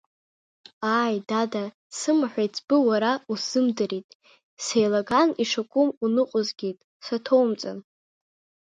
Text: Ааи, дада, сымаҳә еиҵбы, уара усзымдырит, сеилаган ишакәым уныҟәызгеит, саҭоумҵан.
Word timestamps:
Ааи, 0.97 1.15
дада, 1.29 1.63
сымаҳә 1.97 2.37
еиҵбы, 2.41 2.75
уара 2.87 3.11
усзымдырит, 3.31 4.09
сеилаган 4.63 5.29
ишакәым 5.43 5.89
уныҟәызгеит, 6.03 6.79
саҭоумҵан. 7.05 7.77